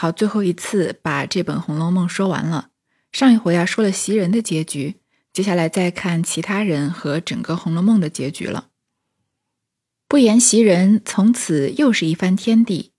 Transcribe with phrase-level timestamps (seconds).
[0.00, 2.70] 好，最后一次把这本《红楼梦》说完了。
[3.12, 4.94] 上一回啊说了袭人的结局，
[5.30, 8.68] 接下来再看其他人和整个《红楼梦》的结局了。
[10.08, 12.92] 不言袭人，从此又是一番天地。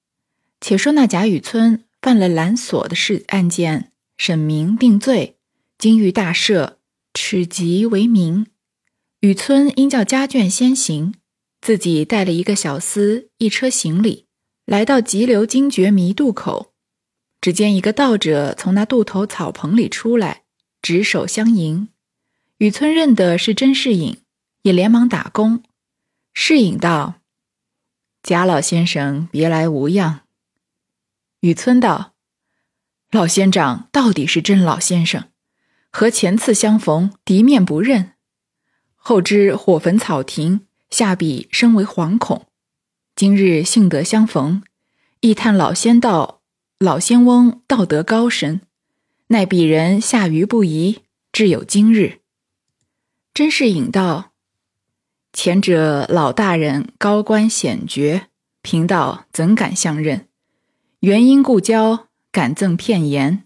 [0.59, 5.37] 且说那贾雨村犯了拦锁的事案件，审明定罪，
[5.79, 6.75] 金玉大赦，
[7.15, 8.45] 耻极为名。
[9.21, 11.15] 雨村因叫家眷先行，
[11.61, 14.27] 自己带了一个小厮，一车行李，
[14.67, 16.70] 来到急流惊觉迷渡口。
[17.41, 20.43] 只见一个道者从那渡头草棚里出来，
[20.79, 21.89] 执手相迎。
[22.59, 24.19] 雨村认得是甄士隐，
[24.61, 25.63] 也连忙打躬。
[26.35, 27.15] 士隐道
[28.21, 30.21] ：“贾老先生别来无恙。”
[31.41, 32.13] 雨村道
[33.09, 35.29] ：“老仙长到底是甄老先生，
[35.89, 38.13] 和前次相逢敌面不认，
[38.95, 42.45] 后知火焚草亭，下笔生为惶恐。
[43.15, 44.61] 今日幸得相逢，
[45.21, 46.37] 亦叹老仙道。”
[46.81, 48.61] 老仙翁道德高深，
[49.27, 52.21] 奈鄙人下愚不疑，至有今日。
[53.35, 54.31] 甄士隐道
[55.31, 58.29] ：“前者老大人高官显爵，
[58.63, 60.25] 贫道怎敢相认？
[61.01, 63.43] 原因故交，敢赠片言，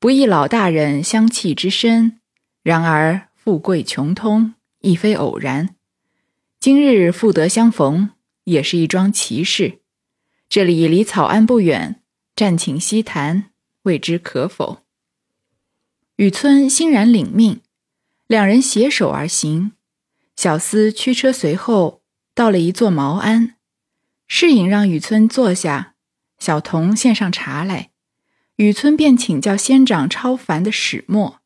[0.00, 2.18] 不意老大人相契之深。
[2.64, 5.76] 然而富贵穷通，亦非偶然。
[6.58, 8.10] 今日复得相逢，
[8.42, 9.78] 也是一桩奇事。
[10.48, 12.00] 这里离草庵不远。”
[12.36, 14.80] 暂请西谈，未知可否？
[16.16, 17.60] 雨村欣然领命，
[18.26, 19.72] 两人携手而行。
[20.34, 22.02] 小厮驱车随后，
[22.34, 23.54] 到了一座茅庵，
[24.26, 25.94] 侍隐让雨村坐下，
[26.40, 27.90] 小童献上茶来，
[28.56, 31.40] 雨村便请教仙长超凡的始末。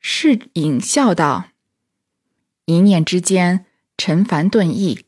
[0.00, 1.48] 侍隐笑道
[2.66, 3.64] ：“一念之间，
[3.96, 5.06] 尘凡顿逸。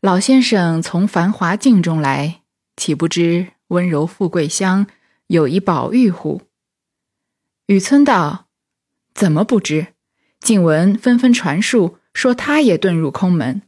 [0.00, 2.40] 老先生从繁华境中来，
[2.78, 4.86] 岂不知？”温柔富贵乡
[5.26, 6.42] 有一宝玉户？
[7.66, 8.46] 雨村道
[9.12, 9.88] ：“怎么不知？
[10.38, 13.62] 静闻纷纷传述，说他也遁入空门。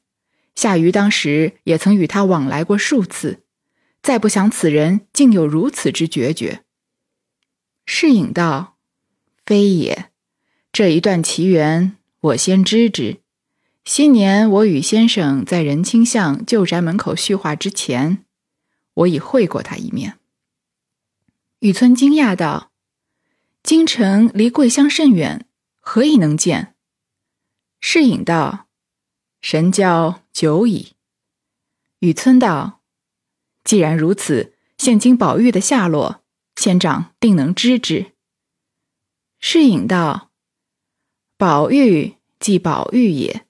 [0.54, 3.42] 夏余当时也曾与他往来过数次，
[4.00, 6.62] 再不想此人竟有如此之决绝。”
[7.84, 8.76] 侍隐道
[9.44, 10.10] ：“非也，
[10.70, 13.16] 这一段奇缘，我先知之。
[13.84, 18.24] 昔年我与先生在仁清巷旧宅门口叙话之前。”
[18.98, 20.18] 我已会过他一面。
[21.60, 22.72] 雨村惊讶道
[23.62, 25.46] ：“京城离桂乡甚远，
[25.80, 26.74] 何以能见？”
[27.80, 28.66] 世隐道
[29.40, 30.94] ：“神交久矣。”
[32.00, 32.82] 雨村道
[33.62, 36.24] ：“既然如此，现今宝玉的下落，
[36.56, 38.12] 仙长定能知之。”
[39.38, 40.32] 世隐道
[41.38, 43.46] ：“宝玉即宝玉也。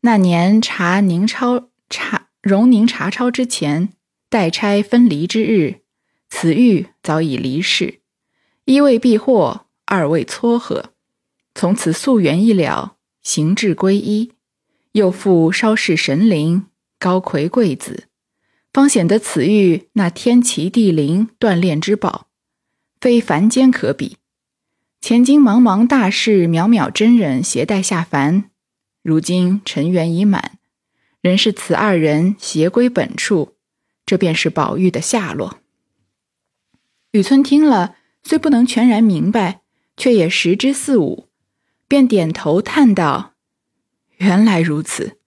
[0.00, 3.92] 那年查宁超查荣宁查抄之前。”
[4.28, 5.80] 代差分离之日，
[6.28, 8.00] 此玉早已离世。
[8.64, 10.92] 一为避祸，二为撮合。
[11.54, 14.32] 从此溯源一了，行至归一，
[14.92, 16.66] 又复稍事神灵，
[16.98, 18.04] 高魁贵子，
[18.72, 22.28] 方显得此玉那天齐地灵锻炼之宝，
[23.00, 24.18] 非凡间可比。
[25.00, 28.50] 前经茫茫大士渺渺真人携带下凡，
[29.02, 30.58] 如今尘缘已满，
[31.22, 33.54] 仍是此二人携归本处。
[34.08, 35.58] 这便是宝玉的下落。
[37.10, 39.60] 雨村听了，虽不能全然明白，
[39.98, 41.28] 却也识之四五，
[41.86, 43.34] 便点头叹道
[44.16, 45.18] ：“原来如此，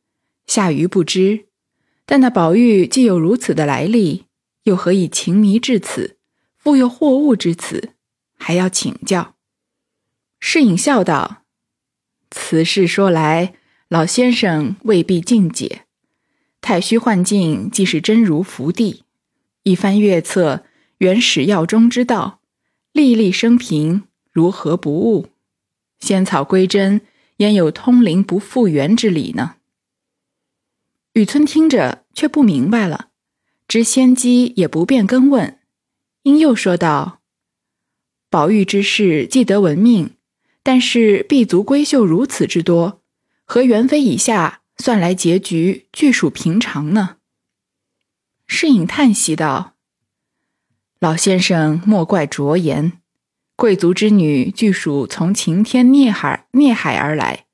[0.48, 1.46] 夏余不知。
[2.08, 4.26] 但那宝玉既有如此的来历，
[4.64, 6.18] 又何以情迷至此，
[6.58, 7.94] 复又惑物至此，
[8.36, 9.36] 还要请教？”
[10.42, 11.44] 侍隐笑道
[12.32, 13.54] ：“此事说来，
[13.90, 15.86] 老先生未必尽解。”
[16.62, 19.04] 太虚幻境，既是真如福地。
[19.64, 20.64] 一番月策，
[21.00, 22.40] 原始药中之道，
[22.92, 25.30] 粒粒生平，如何不悟？
[26.00, 27.02] 仙草归真，
[27.38, 29.56] 焉有通灵不复原之理呢？
[31.14, 33.10] 雨村听着却不明白了，
[33.68, 35.60] 知仙机也不便更问，
[36.22, 37.22] 因又说道
[38.30, 40.12] ：“宝玉之事既得闻命，
[40.62, 43.02] 但是必足闺秀如此之多，
[43.46, 47.18] 和元妃以下。”算来结局俱属平常呢。
[48.48, 49.76] 侍隐叹息道
[51.00, 53.00] ：“老先生莫怪拙言，
[53.56, 57.46] 贵族之女俱属从晴天孽海孽海而来，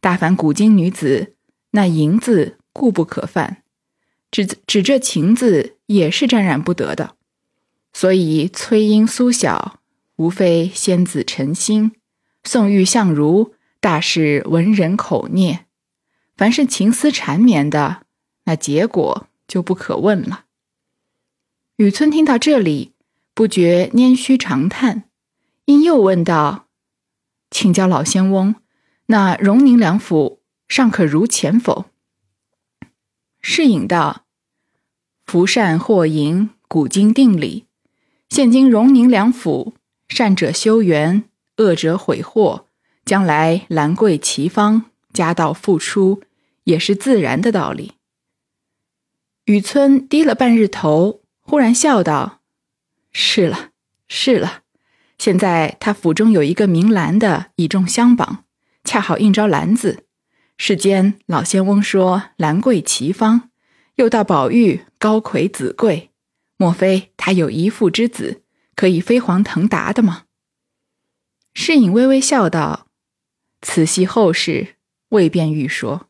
[0.00, 1.36] 大凡古今女子，
[1.70, 3.62] 那淫字固不可犯，
[4.30, 7.16] 只只这情字也是沾染不得的。
[7.94, 9.80] 所以崔莺苏小，
[10.16, 11.92] 无非仙子陈心，
[12.44, 15.64] 宋玉相如，大是文人口孽。”
[16.36, 18.02] 凡是情丝缠绵的，
[18.44, 20.44] 那结果就不可问了。
[21.76, 22.92] 雨村听到这里，
[23.34, 25.04] 不觉拈须长叹，
[25.64, 26.66] 因又问道
[27.50, 28.54] ：“请教老仙翁，
[29.06, 31.86] 那荣宁两府尚可如前否？”
[33.40, 34.24] 世隐道
[35.26, 37.66] ：“福善祸淫，古今定理。
[38.28, 39.74] 现今荣宁两府，
[40.08, 41.24] 善者修缘，
[41.56, 42.66] 恶者毁祸。
[43.04, 46.22] 将来兰桂齐芳，家道复出，
[46.64, 47.92] 也是自然的道理。”
[49.46, 52.40] 雨村低了半日头，忽然笑道
[53.12, 53.70] ：“是了，
[54.08, 54.62] 是了。
[55.18, 58.44] 现在他府中有一个名兰的，倚重相榜，
[58.84, 60.04] 恰好应招兰子。
[60.56, 63.50] 世间老仙翁说兰桂齐芳，
[63.96, 66.10] 又道宝玉高魁子贵，
[66.56, 68.42] 莫非他有一父之子，
[68.76, 70.24] 可以飞黄腾达的吗？”
[71.54, 72.86] 世隐微微笑道
[73.60, 74.76] ：“此系后事，
[75.12, 76.08] 未便欲说。”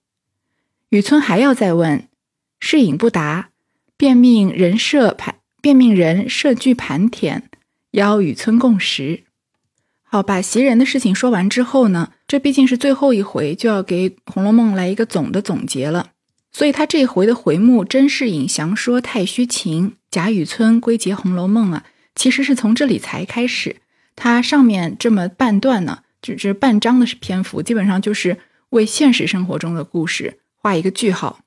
[0.90, 2.08] 雨村还要再问。
[2.64, 3.50] 世隐不答，
[3.96, 7.42] 便命人设盘，便命人设具盘田，
[7.90, 9.24] 邀雨村共食。
[10.04, 16.10] 好，把袭人的事情说完之后呢，这毕竟是最后一回，就要给《红楼梦》来一个总的总结了。
[16.52, 21.84] 所以他这回的回目“甄士隐详说太虚情，贾雨村归结红楼梦”啊，
[22.14, 23.76] 其实是从这里才开始。
[24.14, 28.38] 它上面这么半段呢，就是半章的篇幅，基本上就是
[28.72, 31.40] 为现实生活中的故事画一个句号。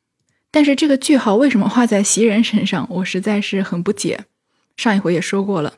[0.50, 4.25] 但是这个句号为什么画在袭人身上，我实在是很不解。
[4.77, 5.75] 上一回也说过了，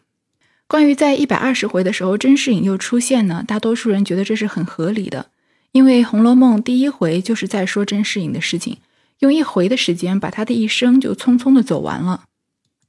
[0.67, 5.31] 关于在一百二十回的时候甄士隐又出现呢，大多数人觉得这是很合理的，
[5.71, 8.77] 因为《红楼梦》第一回就是在说甄士隐的事情，
[9.19, 12.25] 用一回的时间把他的一生就匆匆的走完了，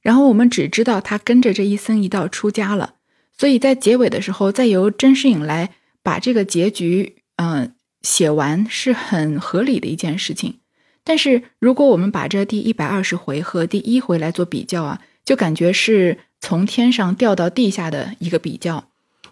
[0.01, 2.95] 然后我们只知道他跟着这一僧一道出家了，
[3.35, 5.71] 所以在结尾的时候再由甄士隐来
[6.03, 10.59] 把这个结局嗯写完是很合理的一件事情。
[11.03, 18.89] 但是，如果我们把这第一百二十回和第一回来做比较啊，就感觉是从天上掉到地下的一个比较。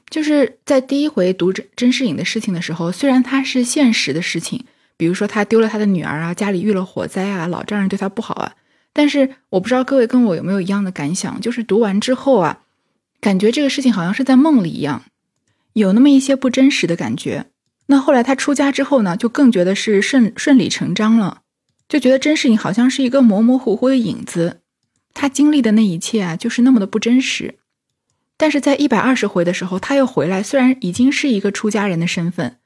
[0.09, 4.63] 就是在第一回读甄甄士隐的事情的时候，虽然他是现实的事情，
[4.95, 8.55] 比如说他丢了他的女儿啊，家里遇了火灾啊，老丈人对他不好啊，
[8.93, 12.61] 但是我不知道各位跟我有没有一样的感想，就是读完之后啊，
[13.19, 15.03] 感觉这个事情好像是在梦里一样，
[15.73, 17.47] 有那么一些不真实的感觉。
[17.87, 21.41] 那后来他出家之后呢，就更觉得是顺顺理成章了。
[21.89, 24.61] 就觉得甄士隐好像是一个模模糊糊的影子，
[25.13, 27.55] 他经历的那一切啊，就是那么的不真实。
[28.35, 32.57] 但是在一百二十回的时候，他又回来，虽然已经是一个出家人的身份，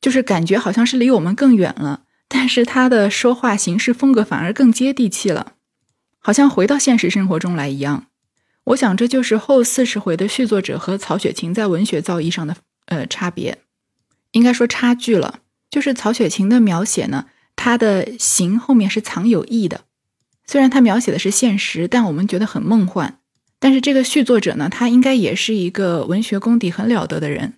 [0.00, 5.52] 就是感觉好像是离我们更远了，但是他的说话行事风格反而更接地气了，
[6.18, 8.08] 好像回到现实生活中来一样。
[8.64, 13.58] 我想这就是后四十回的续作者和曹雪芹在文学造诣上的呃差别，
[14.32, 15.40] 应该说差距了。
[15.70, 17.26] 就是曹雪芹的描写呢。
[17.58, 19.80] 他的形后面是藏有意的，
[20.46, 23.18] 虽然他描写的是现实，但我们觉得很梦幻。
[23.58, 27.54] 但是这个续作者呢，他应该也是一个文学功底很了得的人，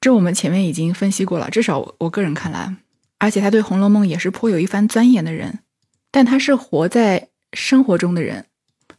[0.00, 1.48] 这我们前面已经分析过了。
[1.48, 2.74] 至少我个人看来，
[3.18, 5.60] 而且他对《红楼梦》也是颇有一番钻研的人。
[6.10, 8.46] 但他是活在生活中的人，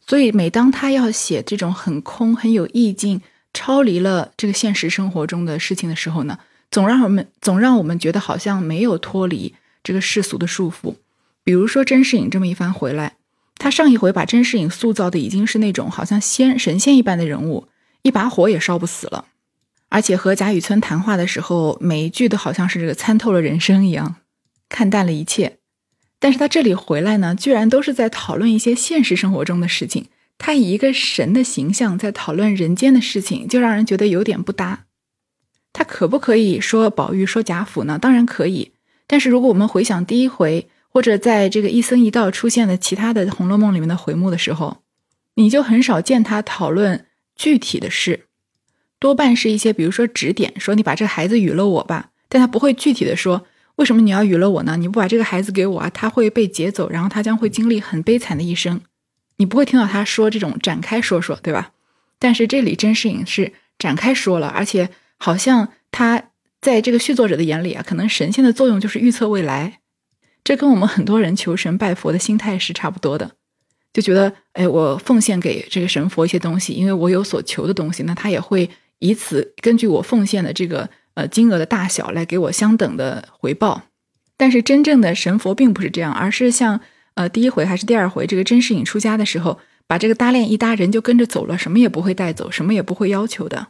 [0.06, 3.20] 所以每当他要写这种很空、很有意境、
[3.52, 6.38] 超离了这个现实生活中的事情的时候呢，
[6.70, 9.54] 总让我们总让我们觉得好像没有脱离。
[9.84, 10.96] 这个世俗的束缚，
[11.44, 13.14] 比如说甄士隐这么一番回来，
[13.56, 17.68] 他上一回把甄士隐塑造的已经是那种好像仙神仙一般的人物，
[18.02, 19.26] 一把火也烧不死了，
[19.88, 24.16] 而且和贾雨村谈话的时候，每一句都好像是这个参透了人生一样，
[24.68, 25.56] 看淡了一切。
[26.18, 30.06] 但是他这里回来呢，居然都是在讨论一些现实生活中的事情，
[30.36, 34.84] 他以一个神的形象在讨论人间的事情，就让人觉得有点不搭。
[35.72, 37.98] 他可不可以说宝玉说贾府呢？
[37.98, 38.72] 当然可以。
[39.06, 44.78] 但是如果我们回想第一回，或者在这个一僧一道出现的其他的《红楼梦》里面的回目的时候，
[45.34, 47.06] 你就很少见他讨论
[47.36, 48.26] 具体的事，
[48.98, 53.46] 多半是一些比如说指点，说你把这孩子与了我吧，但他不会具体的说
[53.76, 54.76] 为什么你要与了我呢？
[54.76, 58.80] 你不把这个孩子给我啊，他会被劫走，然后他将会经历很悲惨的一生，
[59.36, 61.70] 你不会听到他说这种展开说说，对吧？
[62.18, 66.24] 但是这里甄士隐是展开说了，而且好像他。
[66.60, 69.78] 在这个续作者的眼里啊，可能神仙的作用就是预测未来，
[70.42, 73.30] 这跟我们很多人求神拜佛的心态是差不多的，
[73.92, 83.82] 就觉得，哎，我奉献给这个神佛一些东西，因为我有所求的东西，那他也会以此根据我奉献的这个呃金额的大小来给我相等的回报。
[84.36, 86.80] 但是真正的神佛并不是这样，而是像
[87.14, 93.68] 呃第一回还是第二回，这个甄士隐出家的时候，把这个搭链一搭，人就跟着走了，什么也不会带走，什么也不会要求的。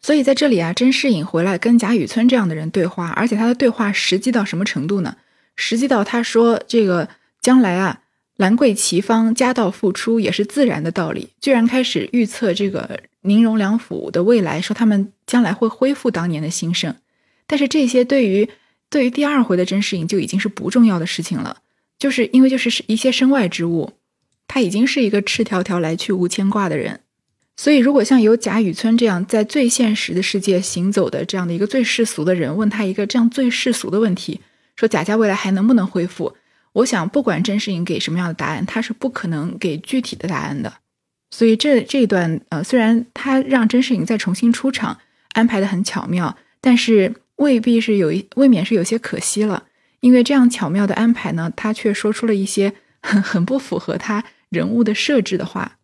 [0.00, 5.16] 所以在这里啊，甄士隐回来跟贾雨村这样的人对话，而且他的对话实际到什么程度呢？
[5.56, 7.08] 实际到他说这个
[7.40, 8.02] 将来啊，
[8.36, 16.94] 兰桂齐芳，家道复出也是自然的道理，居然开始预测这个宁荣两府的未来，说他们将来会恢复当年的兴盛。
[17.48, 18.48] 但是这些对于
[18.88, 21.58] 对于第二回的甄士隐就已经是不重要的事情了，
[21.98, 23.94] 就是因为就是一些身外之物，
[24.46, 27.00] 他已经是一个赤条条来去无牵挂的人。
[27.60, 34.40] 所以，如果像有贾雨村这样在最现实的世界行走的这样的一个最世俗的人，问他一个这样最世俗的问题，
[34.76, 36.36] 说贾家未来还能不能恢复？
[36.72, 40.72] 我想，不管甄士隐给什么样的答案，他是不可能给具体的答案的。
[41.32, 44.98] 所以这这一段，呃，虽然他让甄士隐再重新出场，
[45.32, 49.64] 安排的很巧妙，但是未必是有一未免是有些可惜了。
[49.98, 55.77] 因为这样巧妙的安排呢，他却说出了一些很 很不符合他人物的设置的话，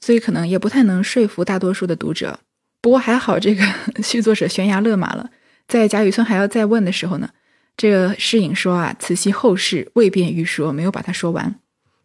[0.00, 2.40] 所以可能也不太能说服大多数的读者。
[2.80, 3.64] 不过还好，这个
[4.02, 5.30] 续作者悬崖勒马了，
[5.68, 7.30] 在贾雨村还要再问的时候呢。
[7.76, 11.54] 这个诗隐说啊，此系后事未便欲说，没有把它说完。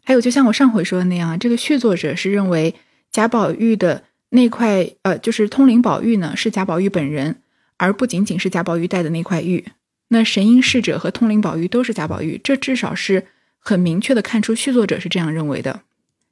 [0.05, 2.75] 还有，就像我上回说的那样，这个续作者是认为
[3.11, 7.41] 贾宝玉的那块，呃，就是通灵宝玉呢，是贾宝玉本人，
[7.75, 9.65] 而不仅仅是贾宝玉带的那块玉。
[10.09, 13.25] 那神瑛侍者和通灵宝玉都是贾宝玉，这至少是
[13.59, 15.81] 很明确的看出续作者是这样认为的。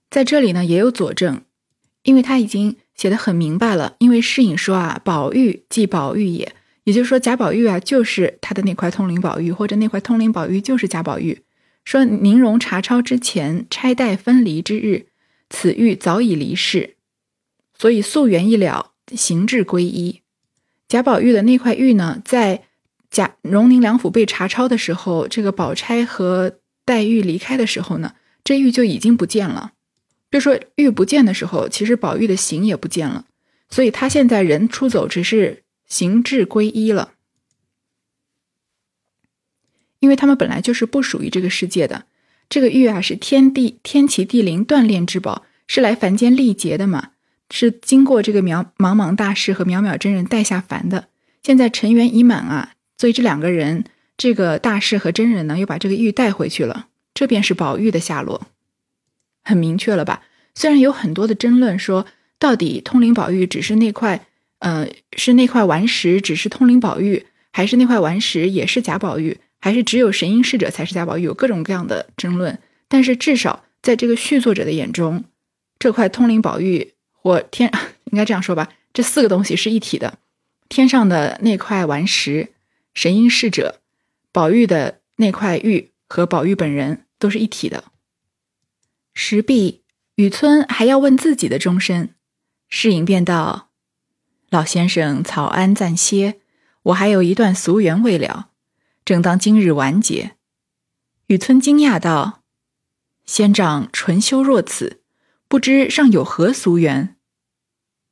[0.10, 1.42] 在这里呢，也有佐证，
[2.04, 3.96] 因为他已经写的很明白了。
[4.00, 6.56] 因为诗隐说啊，宝玉即宝玉也。
[6.86, 11.42] 也就是说，贾宝玉啊，就是他的那块通灵宝玉，或者那块通灵宝玉就是贾宝玉。
[11.86, 15.08] 说宁荣查抄之前拆代分离之日，
[15.50, 16.96] 此玉早已离世，
[17.78, 20.22] 所以溯源一了，形制归一。
[20.90, 22.64] 贾宝玉的那块玉呢，在
[23.10, 29.72] 贾荣宁两府被查抄的时候，这个宝钗和黛玉离开的时候呢，这玉就已经不见了。
[30.34, 33.26] 就说玉不见的时候，其实宝玉的形也不见了，
[33.70, 35.64] 所以他现在人出走，只是。
[35.86, 37.12] 形质归一了，
[40.00, 42.06] 因为他们本来就是不属于这个世界的。
[42.50, 47.12] 这个玉啊，是天地天齐地灵锻炼之宝，是来凡间历劫的嘛，
[47.52, 51.10] 是经过这个渺茫茫大师和渺渺真人带下凡的。
[51.44, 53.84] 现在尘缘已满啊，所以这两个人，
[54.18, 56.88] 这个大师和真人呢，又把这个玉带回去了。
[57.14, 58.48] 这便是宝玉的下落，
[59.44, 60.24] 很明确了吧？
[60.56, 62.06] 虽然有很多的争论，说
[62.40, 64.26] 到底通灵宝玉只是那块。
[64.60, 71.24] 呃，是那块顽石只是通灵宝玉，还是那块顽石也是贾宝玉，还是只有神瑛侍者才是贾宝玉？
[71.24, 72.58] 有各种各样的争论。
[72.88, 75.26] 但是至少在这个续作者的眼中，
[75.78, 77.70] 这块通灵宝玉或天
[78.12, 80.18] 应该这样说吧，这四个东西是一体的。
[80.70, 82.54] 天上的那块顽石，
[82.94, 83.82] 神瑛侍者，
[84.32, 87.84] 宝玉的那块玉和宝玉本人都是一体的。
[89.14, 89.84] 石壁
[90.16, 92.16] 雨村还要问自己的终身，
[92.68, 93.70] 世隐便道。
[94.50, 96.42] 老先生草庵暂歇，
[96.84, 98.50] 我还有一段俗缘未了，
[99.06, 100.36] 正当今日完结。
[101.28, 102.44] 雨村惊讶道
[103.26, 105.02] ：“仙长纯修若此，
[105.48, 107.16] 不知尚有何俗缘？”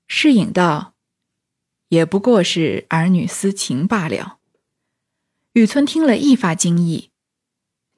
[0.07, 0.93] 侍隐道
[1.89, 4.37] ：“也不过是儿女私情罢了。”
[5.53, 7.09] 雨村听了一发惊异，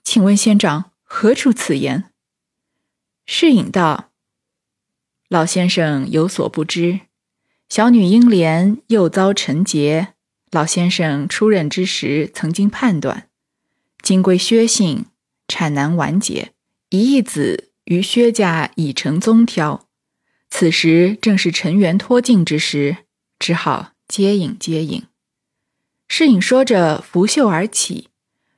[0.04, 2.13] 请问仙长何出此言？
[3.26, 4.12] 侍隐道
[5.30, 7.02] ：“老先生有所不知。”
[7.70, 10.14] 小女英莲又遭陈劫，
[10.52, 13.30] 老先生出任之时曾经判断，
[14.04, 15.06] 今归薛姓，
[15.48, 16.54] 产难完结，
[16.90, 19.88] 一义子于薛家已成宗挑，
[20.52, 22.98] 此时正是尘缘脱尽之时，
[23.40, 25.08] 只好接应接应。
[26.08, 28.10] 侍隐说着拂袖而起，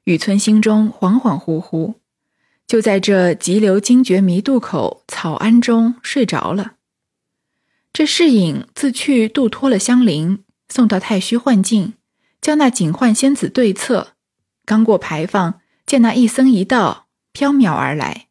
[0.03, 1.93] 雨村心中恍恍惚惚，
[2.67, 6.74] 就在这急流惊觉迷渡口草庵中睡着了。
[7.93, 11.93] 这侍隐自去渡脱了香菱，送到太虚幻境，
[12.41, 14.15] 将那警幻仙子对策。
[14.65, 18.27] 刚过牌坊，见那一僧一道飘渺而来。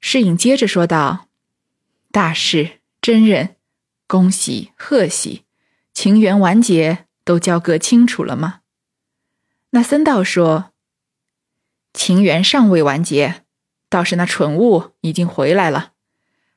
[0.00, 1.28] 侍隐接着说道
[2.12, 3.56] ：“大事真人，
[4.06, 5.42] 恭喜贺喜，
[5.94, 8.60] 情缘完结，都交割清楚了吗？”
[9.70, 10.72] 那僧道说
[11.96, 13.42] ：“情缘尚未完结，
[13.88, 15.94] 倒是那蠢物已经回来了，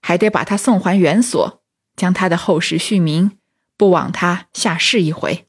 [0.02, 1.56] 还得把他送还原所。”
[1.96, 3.38] 将他的后事续明，
[3.76, 5.46] 不枉他下世一回。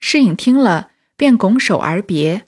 [0.00, 2.46] 侍隐听了，便拱手而别。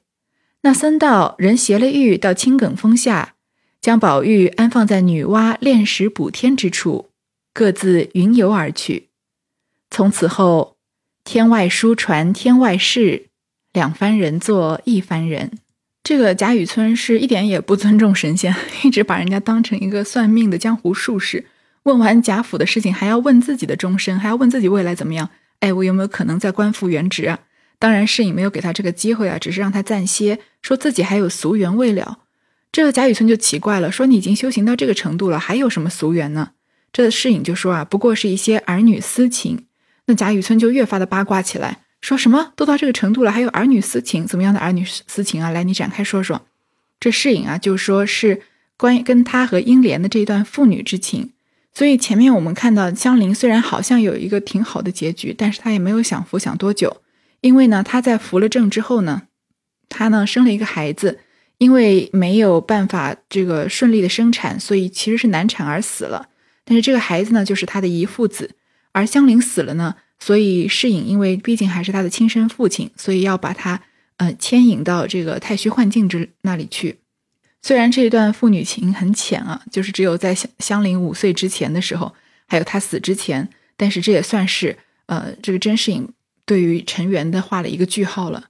[0.63, 3.37] 那僧道人携了玉到青埂峰下，
[3.81, 7.11] 将宝玉安放在女娲炼石补天之处，
[7.55, 9.11] 各自云游而去。
[9.89, 10.77] 从此后，
[11.23, 13.29] 天外书传天外事，
[13.73, 15.59] 两番人做一番人。
[16.03, 21.47] 这个贾雨村是一点也不尊重神仙， 一直把人家当成一个算命的江湖术士。
[21.85, 25.31] 问完贾府的事情，还要问自己的终身，还要问自己未来怎么样？
[25.61, 27.41] 哎，我有没有可能再官复原职啊？
[27.79, 32.19] 当然，侍隐没有给他这个机会啊，只是让他暂歇，说自己还有俗缘未了。
[32.73, 36.51] 这个贾雨村就奇怪了，说：“你已经修行到这个程度了，还有什么俗缘呢？”
[36.93, 39.67] 这世隐就说：“啊，不过是一些儿女私情。”
[40.07, 44.27] 那贾雨村就越发的八卦起来，说什么都到这个程度了，还有儿女私情？
[44.27, 45.51] 怎么样的儿女私情啊？
[45.51, 46.47] 来，你展开说说。
[46.99, 48.43] 这世隐啊，就说是
[48.77, 51.31] 关于跟他和英莲的这一段父女之情。
[51.73, 57.01] 所以前面我们看到香菱虽然好像有一个挺好的结局，但是她也没有享福享多久，
[57.41, 59.23] 因为呢，她在服了正之后呢，
[59.89, 61.21] 她呢生了一个孩子，
[61.59, 66.29] 因为没有办法这个顺利的生产，所以其实是难产而死了。
[66.65, 68.51] 但是这个孩子呢，就是他的遗父子，
[68.93, 73.83] 而香菱死了呢，所以世隐因为毕竟还是他的亲生父亲，所以要把他
[74.19, 76.99] 呃牵引到这个太虚幻境之那里去。
[77.63, 82.15] 虽然这一段父女情很浅啊，就是只有在香香菱五岁之前的时候，
[82.47, 86.09] 还有她死之前，但是这也算是呃，这个甄士隐
[86.45, 88.49] 对于陈元的画了一个句号了。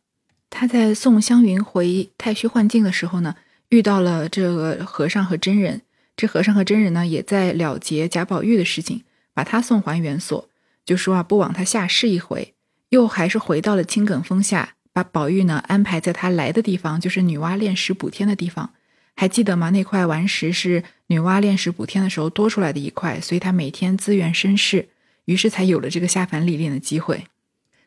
[0.49, 3.37] 他在送香云回太虚幻境的时候呢，
[3.69, 5.83] 遇到了这个和尚和真人，
[6.17, 10.49] 这和尚和真人呢也在了结贾宝玉的事情，把他送还原所，
[10.84, 12.54] 就说啊不枉他下世一回，
[12.88, 18.72] 又还是回到了青埂峰下，把宝玉呢安排在他来的地方，就是女娲炼石补天的地方。
[19.16, 19.70] 还记得吗？
[19.70, 24.88] 那块顽石是女娲炼石补天的时候多出来的一块，所以她每天资源深世，
[25.26, 27.25] 于是才有了这个下凡历练的机会。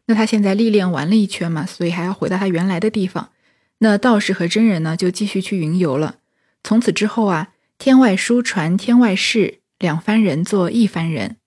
[0.06, 3.30] 那他现在历练完了一圈嘛，所以还要回到他原来的地方。
[3.80, 6.18] 那道士和真人呢，就继续去云游了。
[6.62, 11.38] 从此之后啊，天外书传天外事，两番人做一番人。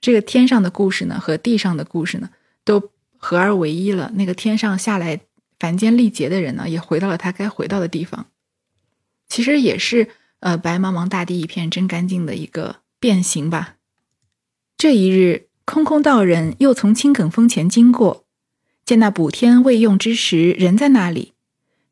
[0.00, 2.30] 这个天上的故事呢，和地上的故事呢，
[2.64, 4.12] 都合而为一了。
[4.14, 5.20] 那个天上下来
[5.58, 8.26] 凡间历劫的人呢，也回到了他该回到的地方。
[9.28, 10.08] 其实也是，
[10.40, 13.76] 呃，白茫茫大地一片真干净的一个变形吧。
[14.78, 18.26] 这一日，空空道人又从青埂峰前经过，
[18.84, 21.32] 见那补天未用之时人在那里，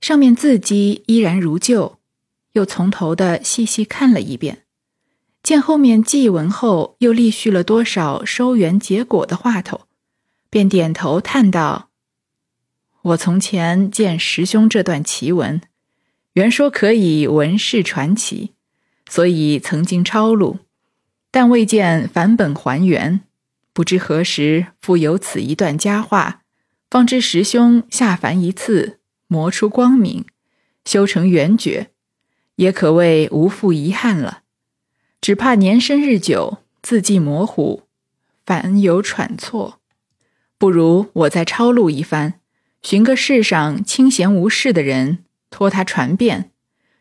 [0.00, 1.98] 上面字迹依然如旧，
[2.52, 4.63] 又从头的细细看了一遍，
[5.44, 9.82] 见后面祭文后又立续了多少收缘结果的话头，
[10.48, 11.90] 便点头叹道
[13.12, 15.60] ：“我从前见师兄这段奇文。”
[16.32, 18.54] 原说可以文世传奇，
[19.06, 20.60] 所以曾经抄录，
[21.30, 23.20] 但未见返本还原。
[23.74, 26.40] 不知何时复有此一段佳话，
[26.88, 30.24] 方知师兄下凡一次，磨出光明，
[30.86, 31.90] 修成圆觉，
[32.56, 34.43] 也可谓无复遗憾了。
[35.24, 37.84] 只怕年深日久，字迹模糊，
[38.44, 39.80] 凡有喘错，
[40.58, 42.40] 不如我再抄录一番，
[42.82, 45.24] 寻个世上清闲无事的人。
[45.48, 46.50] 托他传遍，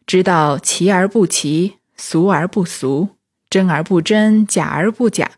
[0.07, 3.09] 知道奇而不奇，俗而不俗，
[3.49, 5.31] 真而不真，假而不假。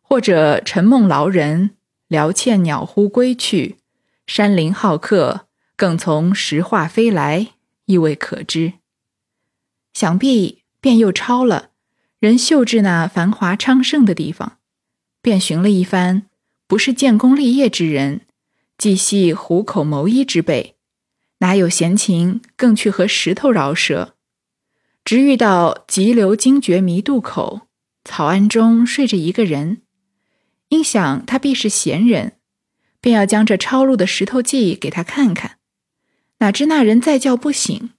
[0.00, 1.72] 或者晨梦劳人，
[2.08, 3.76] 聊倩鸟呼归去，
[4.26, 7.48] 山林好客，更从石化飞来，
[7.84, 8.72] 亦未可知。
[9.92, 11.72] 想必便又抄了，
[12.18, 14.58] 人秀至那繁华昌盛的地方，
[15.20, 16.22] 便寻了一番，
[16.66, 18.22] 不是建功立业之人，
[18.78, 20.76] 既系虎口谋衣之辈。
[21.40, 24.14] 哪有闲情更去和石头饶舌？
[25.04, 27.68] 直遇到急流惊觉迷渡口，
[28.04, 29.82] 草庵中睡着一个人。
[30.70, 32.38] 因想他必是闲人，
[33.02, 35.58] 便要将这抄录的石头记给他看看。
[36.38, 37.90] 哪知那人再叫不醒，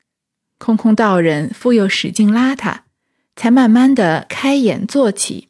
[0.58, 2.87] 空空道人复又使劲拉他，
[3.38, 5.48] 才慢慢的开眼坐起，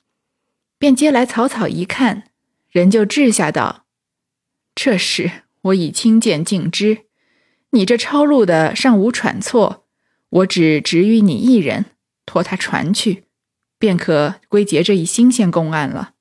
[0.78, 2.26] 便接来草草一看，
[2.70, 3.86] 人就掷下道
[4.76, 7.06] ：“这事我已亲见尽知。”
[7.72, 9.86] 你这抄录的尚无喘错，
[10.30, 11.86] 我只指与你一人，
[12.26, 13.26] 托他传去，
[13.80, 16.14] 便可归结这一新鲜公案了。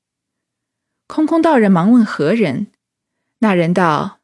[1.07, 2.67] 空空道人忙问何人，
[3.39, 4.19] 那人道：“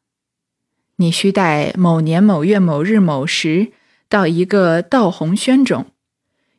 [0.97, 3.73] 你须待某年某月某日某时，
[4.09, 5.87] 到一个道红轩中，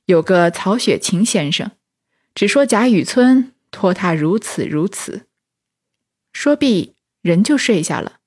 [0.06, 1.72] 有个曹雪芹先生，
[2.36, 5.28] 只说贾雨村托他如此如此。”
[6.34, 8.20] 说毕，人就睡下了。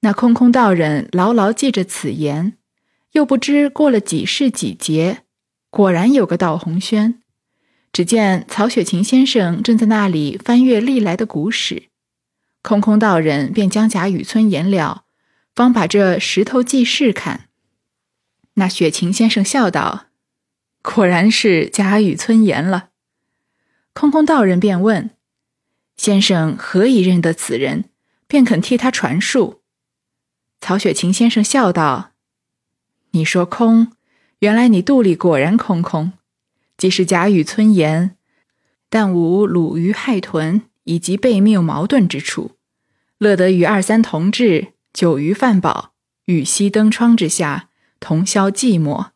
[0.00, 2.56] 那空空道人牢牢记着此言，
[3.12, 5.22] 又不知过了几世几劫，
[5.70, 7.22] 果然有个道红轩。
[7.92, 11.90] 只见曹雪芹先生正在那里翻阅历来的古史，
[12.62, 15.04] 空空道人便将贾雨村言了，
[15.54, 17.48] 方把这石头记事看。
[18.54, 20.06] 那雪芹先生笑道
[20.82, 22.90] ：“果然是贾雨村言了。”
[23.94, 25.10] 空空道人便问
[25.96, 27.84] ：“先生何以认得此人，
[28.26, 29.62] 便肯替他传述？”
[30.60, 32.12] 曹雪芹先生笑道
[33.12, 33.92] ：“你说空，
[34.38, 36.12] 原来你肚里果然空空。
[36.76, 38.16] 即是贾雨村言，
[38.88, 42.56] 但无鲁鱼害豚以及悖谬矛盾之处，
[43.18, 45.92] 乐得与二三同志酒余饭饱，
[46.24, 47.68] 与息灯窗之下，
[48.00, 49.10] 同消寂寞，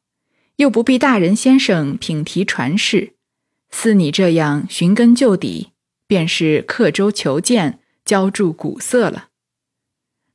[0.56, 3.14] 又不必大人先生品题传世，
[3.70, 5.72] 似你这样寻根究底，
[6.06, 9.28] 便是刻舟求剑，浇筑古色了。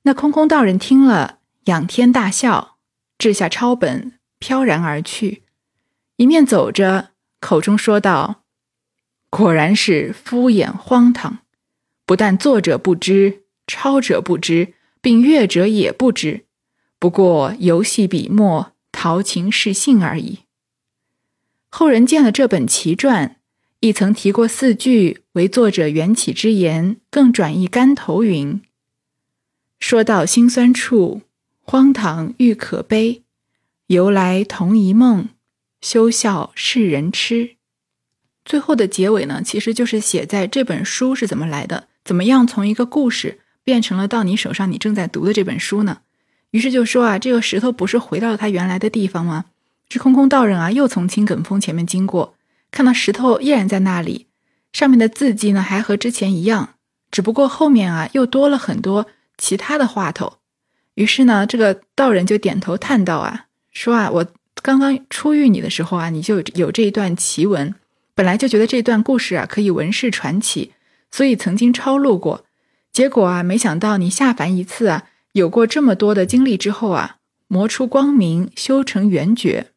[0.03, 2.77] 那空空道人听了，仰天大笑，
[3.17, 5.43] 掷下抄本，飘然而去。
[6.17, 8.43] 一面走着，口中说道
[9.31, 11.39] ：“果然是敷衍荒唐，
[12.05, 16.45] 不但作者不知，抄者不知，并阅者也不知。
[16.99, 20.39] 不过游戏笔墨，豪情示性而已。”
[21.69, 23.37] 后人见了这本奇传，
[23.79, 28.61] 亦曾提过四句为作者缘起之言，更转意干头云
[29.79, 31.21] ：“说到心酸处，
[31.61, 33.23] 荒唐愈可悲，
[33.87, 35.29] 由来同一梦。”
[35.81, 37.55] 休笑世人痴，
[38.45, 46.01] 最后的结尾呢，其实就是写在这本书是怎么来的，怎么样从一个故事变成了到你手上你正在读的这本书呢？
[46.51, 49.45] 于是就说啊，这个石头不是回到了它原来的地方吗？
[49.89, 52.35] 这空空道人啊，又从青埂峰前面经过，
[52.71, 54.27] 看到石头依然在那里，
[54.71, 56.75] 上面的字迹呢还和之前一样，
[57.09, 60.37] 只不过后面啊又多了很多其他的话头。
[60.95, 64.25] 于是呢，这个道人就点头叹道啊，说啊，我。
[64.63, 67.73] 刚刚初遇你的时候啊，你就有这一段奇闻，
[68.13, 70.73] 本来就觉得这段故事啊可以文世传奇，
[71.09, 72.45] 所以曾经抄录过。
[72.91, 77.17] 结果啊，没想到你下凡一次啊，有过这么多的经历之后啊，
[77.47, 79.67] 磨出光明，修成圆觉。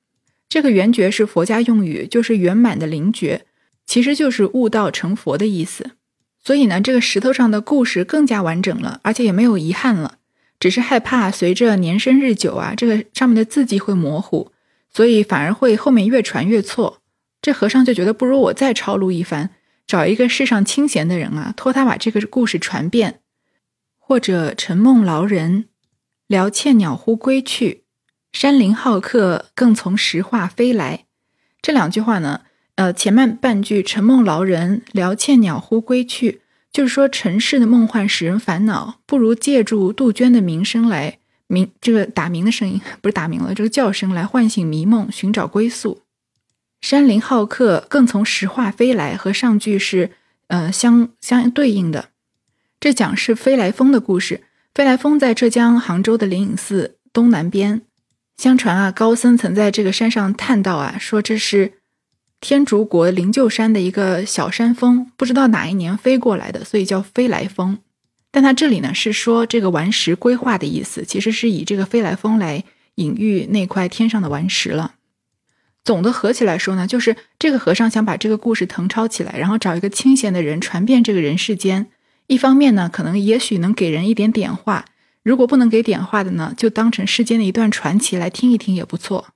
[0.49, 3.47] 这个圆觉是佛家用语，就是圆满的灵觉，
[3.87, 5.93] 其实就是悟道成佛的意思。
[6.43, 10.19] 所以呢，这个石头上的故事更加完整了，而且也没有遗憾了，
[10.61, 14.53] 只是害怕随着年深日久啊，这个上面的字迹会模糊。
[14.91, 17.01] 所以反而会后面越传越错，
[17.43, 19.51] 这和尚就觉得不如我再抄录一番，
[19.87, 23.21] 找一个世上清闲的人啊，托他把这个故事传遍，
[24.15, 25.65] 或者沉梦劳人，
[26.29, 27.83] 聊倩鸟忽归去，
[28.33, 31.07] 山林好客更从石化飞来。
[31.61, 32.43] 这两句话呢，
[32.77, 41.19] 呃，前面半句沉梦劳人，聊倩鸟忽归去，就是说尘世的梦幻使人烦恼，不如借助杜鹃的鸣声来。
[41.49, 46.03] 鸣这个打鸣的声音 不是打鸣了，这个叫声来唤醒迷梦，寻找归宿。
[46.81, 50.13] 山林好客更从石化飞来，和上句是
[50.47, 52.11] 呃相相对应的。
[52.85, 54.43] 这讲是飞来峰的故事。
[54.75, 57.81] 飞来峰在浙江杭州的灵隐寺东南边。
[58.37, 61.73] 相传啊，高僧曾在这个山上叹道啊，说这是
[62.43, 67.79] 天竺国灵鹫山的一个小山峰，不知道哪一年飞过来的，所以叫飞来峰。
[68.31, 72.65] 但他这里呢是说这个顽石规划的意思，其实是以这个飞来峰来
[72.97, 74.97] 隐喻那块天上的顽石了。
[75.83, 81.87] 总的合起来说呢，就是这个和尚想把这个故事誊抄起来，然后找一个清闲的人传遍这个人世间。
[82.27, 84.85] 一方面呢，可能也许能给人一点点化；
[85.23, 89.29] 如果不能给点化的呢，就当成世间的一段传奇来听一听也不错。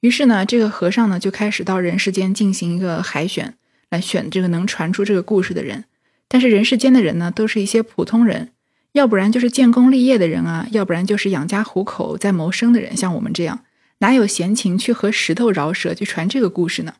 [0.00, 3.54] 于是呢，这个和尚呢就开始到人世间进行一个海选，
[3.90, 5.84] 来选这个能传出这个故事的人。
[6.28, 8.50] 但是人世间的人呢，都是一些普通人，
[8.92, 12.96] 要不然就是建功立业的人啊，要不然就是养家糊口在谋生的人。
[12.96, 13.64] 像我们这样，
[13.98, 16.94] 哪有闲情去和石头饶舌去传这个故事呢？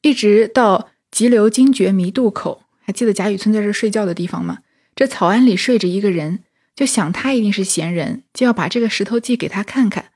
[0.00, 4.58] 一直到急流惊觉迷渡口，还记得贾雨村在这睡觉的地方吗？
[4.94, 6.40] 这草庵里睡着一个人，
[6.76, 10.06] 就想他一定是闲人，就要把这个石头记给他看看。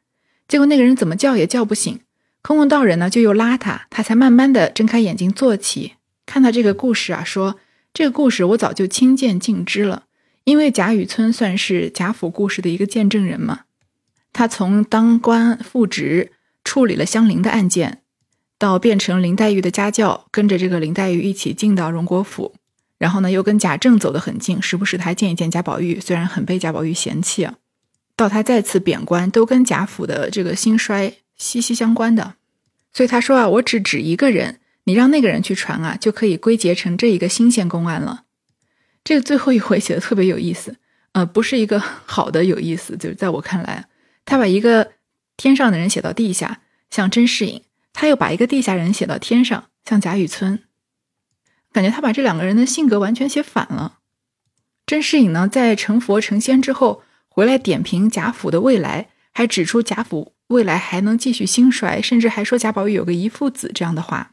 [0.47, 2.01] 结果那个人怎么叫也叫不醒，
[2.43, 5.95] 空空道人呢就又拉他，他才慢慢的睁开眼睛坐起，
[6.27, 7.59] 看到这个故事啊，说。
[7.95, 10.05] 这个故事我早就亲见尽知了，
[10.45, 13.61] 因为贾雨村算是贾府故事的一个见证人嘛。
[14.35, 16.31] 他从当官复职，
[16.63, 18.03] 处理了香菱的案件，
[18.59, 22.55] 到变成林黛玉的家教，跟着这个林黛玉一起进到荣国府，
[22.99, 27.55] 然后呢又跟贾政走得很近，时不时还见一见贾宝玉，虽然很被贾宝玉嫌弃啊。
[28.17, 32.35] 到他再次贬官，都跟贾府的这个兴衰息息相关的。
[32.93, 34.61] 所以他说啊，我只指一个人。
[34.89, 38.23] 你让那个人去传啊，就可以归结成这一个新鲜公案了。
[39.03, 40.77] 这个最后一回写的特别有意思，
[41.11, 43.87] 呃，不是一个 好的有意思，就是在我看来，
[44.25, 44.93] 他把一个
[45.37, 47.63] 天上的人写到地下，像甄士隐；
[47.99, 50.63] 他又把一个地下人写到天上，像贾雨村。
[51.73, 54.01] 感觉他把这两个人的性格完全写反了。
[54.85, 64.33] 甄士隐呢，在成佛成仙之后回来点评贾府的未来，还指出贾府未来还能继续兴衰，甚至还说贾宝玉有个遗父子这样的话。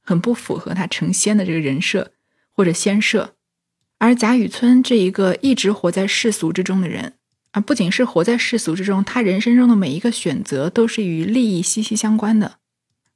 [0.00, 2.12] 很不符合他成仙的这个人设
[2.52, 3.34] 或者仙设，
[3.98, 7.14] 而贾雨村这一个一直活在世俗之中的人
[7.50, 12.58] 啊，不仅是活在世俗之中，他人生中的每一个选择都是与利益息息相关的，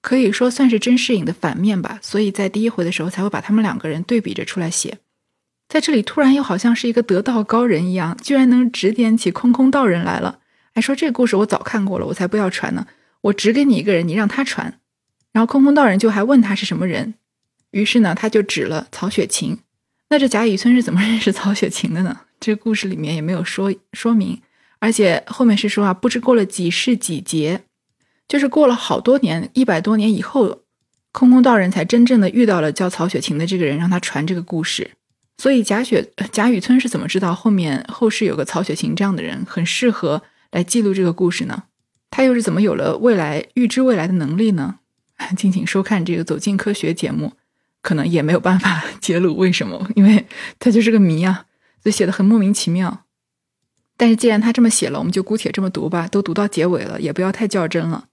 [0.08, 1.98] 可以说算是甄士隐的反面吧。
[2.00, 4.96] 所以在第一回的时候才会把他们两个人对比着出来写，
[5.68, 10.38] 在这里突然又好像是一个得道高人一样，居然能指点起空空道人来了，
[10.74, 12.86] 还说这个故事我早看过了，我才不要传呢。
[13.20, 14.80] 我指给你一个人，你让他传。
[15.32, 17.12] 然后空空道人就还问他是什么人，
[17.72, 19.58] 于是呢，他就指了曹雪芹。
[20.08, 22.20] 那这贾雨村是怎么 认识曹雪芹的呢？
[22.40, 24.40] 这故事里面也没有说说明，
[24.78, 27.60] 而且后面是说啊，不知过了几世几劫，
[28.28, 30.60] 就是过了好多年，一百多年以后，
[31.12, 34.92] 空空道人才真正的遇到了叫曹雪芹的这个人，让他传这个故事。
[35.38, 41.64] 所以贾雪贾雨村是怎么知道后面后世有个曹雪芹这样的人很适合来记录这个故事呢？
[42.10, 44.80] 他又是怎么有了未来预知未来的能力呢？
[45.36, 47.32] 敬请收看这个《走进科学》节目，
[47.82, 50.26] 可能也没有办法 揭露为什么，因为
[50.58, 51.46] 他就是个谜啊，
[51.82, 53.04] 所以写的很莫名其妙。
[53.96, 58.06] 但是既然他这么写了，我们就姑且这么读吧，都读到结尾了，也不要太较真了。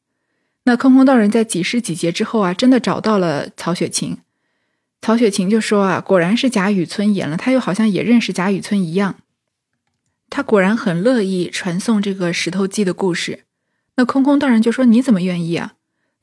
[0.66, 4.18] 那空空道人在几世几劫之后啊，真的找到了曹雪芹。
[5.02, 9.18] 曹雪芹就说啊，果然是贾雨村演了，他又好像也认识贾雨村一样，
[10.30, 13.44] 他果然很乐意传送这个石头记的故事。
[13.98, 15.74] 那空空道人就说：“你怎么愿意啊？”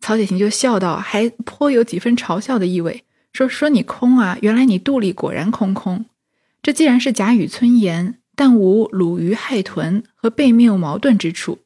[0.01, 6.07] 曹雪芹就笑道，还颇有几分嘲笑的意味，说：“说你空啊，原来你肚里果然空空。
[6.61, 11.61] 这既然是贾雨村言，但无鲁鱼害豚和背面有矛盾之处。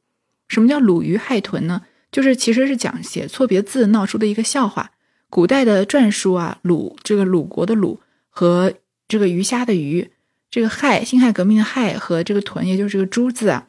[0.46, 1.82] 什么叫鲁鱼害豚呢？
[2.16, 4.92] 就是其实是讲写错别字闹出的一个笑话。”
[5.28, 8.00] 古代的篆书啊，鲁这个鲁国的鲁
[8.30, 8.72] 和
[9.06, 10.10] 这个鱼虾的鱼，
[10.50, 13.66] 这个亥辛亥革命的亥和这个豚，也就是这个猪字啊，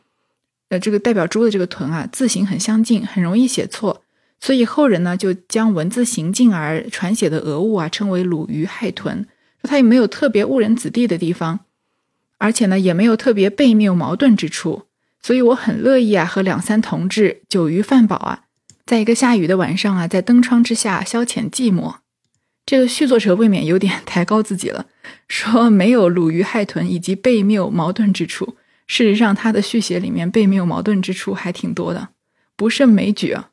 [0.70, 4.02] 呃，这个代表猪的这个豚啊，字形很相近，很容易写错，
[4.40, 9.26] 所以后人呢就将文字行进而传写的讹物啊称为鲁鱼亥豚，
[9.62, 11.60] 说它也没有特别误人子弟的地方，
[12.38, 14.84] 而且呢也没有特别悖谬矛盾之处，
[15.28, 18.44] 所以我很乐意啊和两三同志酒余饭饱啊。
[18.86, 21.96] 在一个下雨的晚上啊，在灯窗之下消遣寂寞，
[22.66, 24.86] 这个续作者未免有点抬高自己了，
[25.28, 28.56] 说没有鲁鱼害豚以及悖谬矛盾之处。
[28.88, 32.08] 事实上，他的续写里面悖谬矛盾之处还挺多的，
[32.56, 33.50] 不胜枚举啊。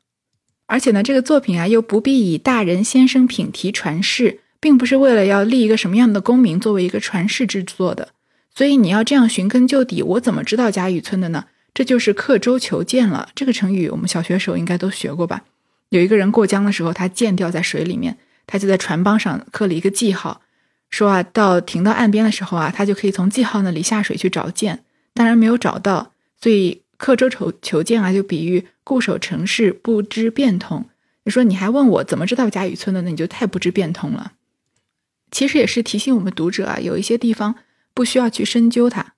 [0.67, 8.13] 而且呢，这个作品啊，又不必以大人先生品题传世，并不是为了要立一个什么样的功名作为一个传世之作的。
[8.55, 11.47] 所以你要这样寻根究底，我怎么知道贾雨村的呢？
[11.75, 13.29] 这就是刻舟求剑了。
[13.35, 15.43] 这个成语我们小学时候应该都学过吧？
[15.89, 20.41] 有一个人过江的时候，他剑掉在水里面，他就在船帮上刻了一个记号，
[20.89, 24.85] 说啊，到停到岸边的时候啊，他就可以从记号那里下水去找剑。
[25.13, 30.85] 当然没有找到，所以刻舟求求剑啊，就比喻固守城市不知变通。
[31.25, 34.31] 你说你还问我怎么知道贾雨村的，那你就太不知变通了。
[35.29, 37.55] 其实也是提醒我们读者啊，有一些地方
[37.93, 39.13] 不需要去深究它，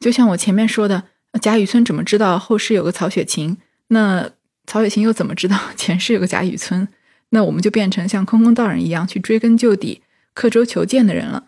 [0.00, 1.04] 就像我前面说的。
[1.40, 3.56] 贾雨村怎么知道后世有个曹雪芹？
[3.88, 4.30] 那
[4.66, 6.88] 曹雪芹又怎么知道前世有个贾雨村？
[7.30, 10.02] 那我们就变成像空空道人一样去追根究底、
[10.34, 11.46] 刻舟求剑的人了。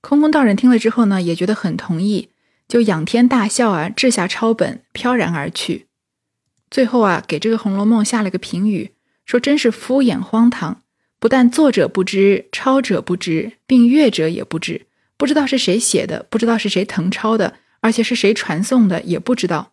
[0.00, 2.30] 空空道人听了之后呢，也觉得很同意，
[2.66, 5.86] 就仰天大笑啊，掷下抄本，飘然而去。
[6.70, 8.92] 最后啊，给这个《红楼梦》下了个评语，
[9.26, 10.82] 说真是敷衍荒唐，
[11.18, 14.86] 不但作者不知，抄者不知，并阅者也不知，
[15.16, 17.56] 不知道是谁写的，不知道是谁誊抄的。
[17.80, 19.72] 而且是谁传送的也不知道，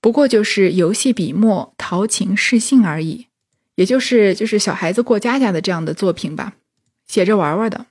[0.00, 3.26] 不过就是游戏笔墨、陶情示性而已，
[3.76, 6.54] 也就是就是小孩子过家家的这样的作品吧，
[7.06, 7.86] 写着玩玩的。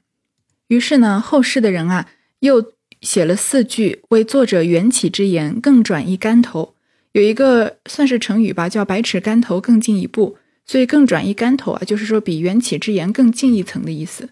[0.68, 6.76] 于是呢，后世的人啊，又写了四句为作者缘起之言更转一竿头，
[7.12, 14.30] 有一个算是成语吧，叫百尺竿头更进一步，所以更转一竿头啊，就是说比缘起之言更进一层的意思。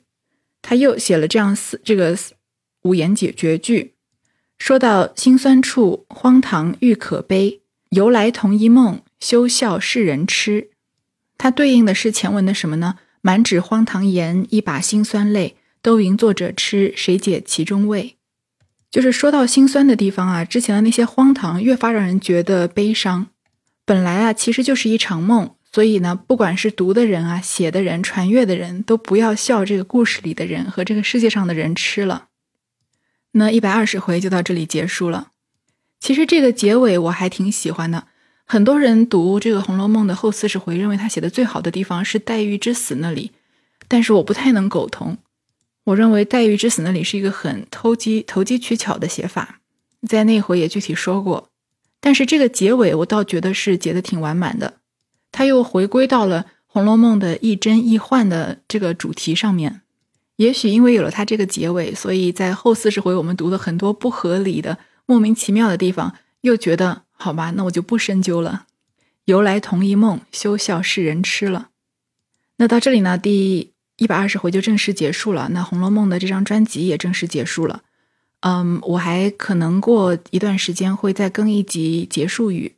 [0.61, 2.17] 他又写了这样四这个
[2.83, 3.93] 五言绝绝句。
[4.60, 7.62] 说到心酸处，荒唐欲可悲。
[7.89, 10.69] 由来同一梦，休笑世人痴。
[11.39, 12.98] 它对应的是前文的什么呢？
[13.22, 15.56] 满纸荒唐言，一把辛酸泪。
[15.82, 18.17] 都云作者痴，谁解其中味？
[18.91, 23.28] 就是说到心酸的地方啊，之前的那些荒唐越发让人觉得悲伤。
[23.86, 25.56] 本来啊，其实就是一场梦。
[25.72, 32.28] 所以呢，不管是读的人啊，写的人，传阅的人，都不要笑这个故事里的人和这个世界上的人痴了。
[33.31, 35.31] 那一百二十回就到这里结束了。
[35.99, 38.07] 其实这个结尾我还挺喜欢的。
[38.45, 43.31] 很多人读这个《红楼梦》的后四十回，认为他写的最好的地方是黛玉之死那里，
[43.87, 45.17] 但是我不太能苟同。
[45.83, 49.59] 我认为黛玉之死那里是一个很投机、投机取巧的写法，
[50.07, 51.49] 在那回也具体说过。
[51.99, 54.75] 但是这个结尾我倒觉得是结的挺完满的，
[55.31, 59.81] 他又回归到了《红楼梦》的亦真亦幻的这个主题上面。
[60.39, 68.65] 也许因为有了它这个结尾，所以在后四十回我们读的很多不合理的、莫名其妙的地方，又觉得好吧，那我就不深究了。
[69.25, 71.71] 由来同一梦，休笑世人痴了。
[72.56, 75.49] 那到这里呢，第一百二十回就正式结束了。
[75.52, 77.82] 那《红楼梦》的这张专辑也正式结束了。
[78.39, 82.78] 嗯，我还可能过一段时间会再更一集结束语，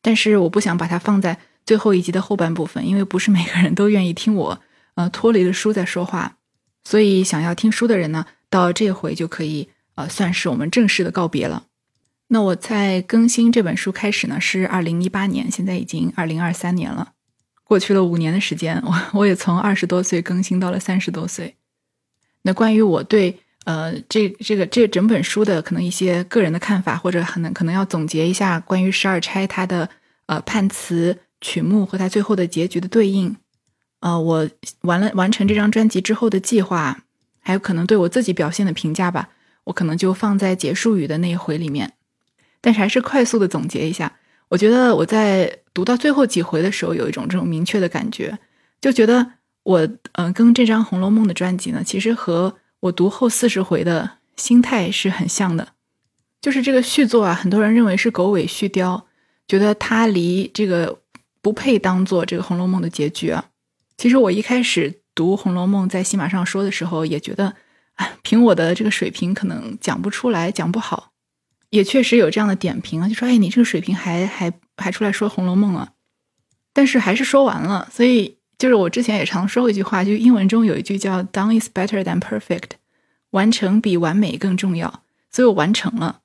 [0.00, 4.60] 但是我不想把它放在最后一集的后半部分，因为不是每个人都愿意听我
[4.94, 6.36] 呃脱离了书在说话，
[6.86, 11.64] 所以想要听书的人呢，到这回就可以呃算是我们正式的告别了。
[12.28, 17.14] 那我在更新这本书开始呢是二零一八年，现在已经二零二三年了，
[17.64, 21.56] 过去了五年的时间，我我也从二十多岁更新到了三十多岁。
[22.42, 29.90] 那关于我对呃这这个这整本书的可能一些个人的看法，或者可能可能要总结一下关于十二钗它的
[30.26, 31.18] 呃判词。
[31.38, 33.36] 曲目和它最后的结局的对应，
[34.00, 34.48] 呃，我
[34.82, 37.02] 完了完成这张专辑之后的计划，
[37.40, 39.30] 还有可能对我自己表现的评价吧，
[39.64, 41.94] 我可能就放在结束语的那一回里面。
[42.60, 44.12] 但是还是快速的总结一下，
[44.48, 48.38] 我觉得我在读到最后几回的时候，有一种这种明确的感觉，
[48.80, 49.32] 就觉得
[49.62, 55.68] 我嗯跟这张《红楼梦》的专辑呢，其实和我读后四十回的心态是很像的，
[56.40, 59.04] 就是这个续作啊，很多人认为是狗尾续貂，
[59.48, 61.00] 觉得它离这个。
[61.42, 63.44] 不配当做这个《红楼梦》的结局啊！
[63.96, 67.54] 其实我一开始读《红楼梦》在喜马上说的时候，也觉得，
[67.94, 71.12] 啊，凭我的这个水平，可能讲不出来，讲不好。
[71.70, 75.92] 也确实有这样的点评啊，就说：“哎，你这个水平还还还出来说《红楼梦》啊。”
[76.72, 77.88] 但是还是说完了。
[77.90, 82.76] 所以就是我之前也常说过一句话，就英文中有一句叫 “done is better than perfect”，
[83.30, 85.02] 完成比完美更重要。
[85.30, 86.20] 所以我完成了。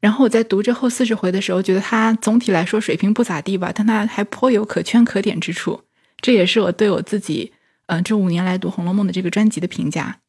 [0.00, 5.82] 然后我在读这后四十回的时候，觉得他总体来说水平不咋地吧，但他还颇有可圈可点之处。
[6.22, 7.52] 这也是我对我自己，
[7.86, 10.20] 嗯，这五年来读《红楼梦》的这个专辑的评价，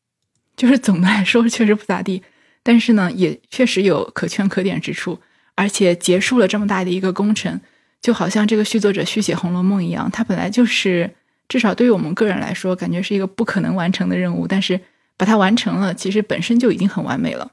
[0.57, 2.21] 就是总的来说 确实不咋地，
[2.61, 5.19] 但是呢，也确实有可圈可点之处。
[5.55, 7.61] 而且结束了这么大的一个工程，
[8.01, 11.13] 就好像这个续作者续写《红楼梦》一样，它本来就是
[11.47, 14.81] 至少对于我们个人来说，感觉是一个不可能完成的任务，但是
[15.15, 17.51] 把它完成了，其实本身就已经很完美了。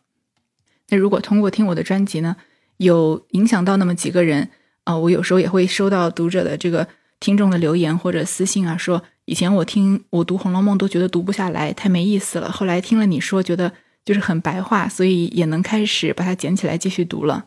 [0.88, 2.37] 那如果通过听我的专辑呢，
[2.79, 4.48] 有影响到那么几个人，
[4.85, 6.88] 啊，我有时候也会收到读者的这个
[7.20, 12.50] 听众的留言或者私信啊，说以前我听我读《红楼梦》都觉得读不下来，太没意思了。
[12.50, 13.72] 后来听了你说，觉得
[14.04, 17.46] 就是很白话，所以也能开始把它捡起来继续读了。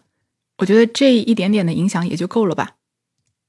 [0.60, 2.76] 我觉得这一点点的影响也就够了吧。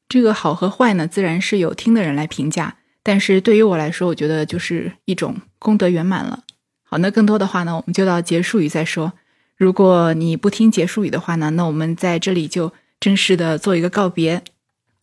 [0.09, 6.45] 这个好和坏呢，自然是有听的人来评价，但是对于我来说，我觉得就是一种功德圆满了。
[6.83, 9.13] 好，那更多的话呢，我们就到结束语再说。
[9.57, 14.43] 如果你不听结束语的话呢，那我们在这里就正式的做一个告别。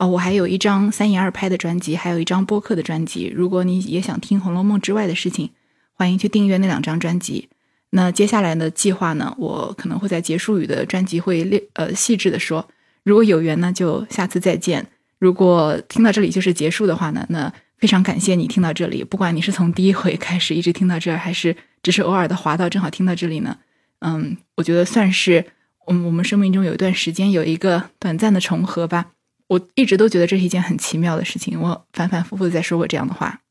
[0.01, 3.31] 哦，我还有一张三言二拍的专辑，还有一张播客的专辑。
[3.35, 5.51] 如果你也想听《红楼梦》之外的事情，
[5.93, 7.49] 欢迎去订阅那两张专辑。
[7.91, 12.67] 那接下来的计划呢，我可能会在结束语的专辑会列呃细致的说。
[13.03, 14.87] 如果有缘呢，就下次再见。
[15.19, 19.03] 如果听到这里就是结束的话呢，那非常感谢你听到这里。
[19.03, 23.55] 不管你是从第一回开始一直听到这儿，还是只是偶尔的滑到正好听到这里呢。
[23.99, 25.45] 嗯，我觉得算是
[25.85, 29.11] 我们我们生命中有一段时间有一个短暂的重合吧。
[29.51, 31.59] 我一直都觉得这是一件很奇妙的事情。
[31.59, 33.41] 我反反复复的在说过这样的话。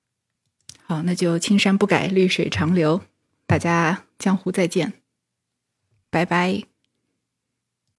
[0.87, 3.03] 好，那就青山不改，绿水长流。
[3.47, 4.95] 大家江湖再见，
[6.11, 6.70] 拜拜。